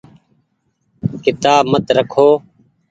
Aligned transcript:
ڪيتآب 1.23 1.63
مت 1.71 1.85
رکو۔ 1.97 2.27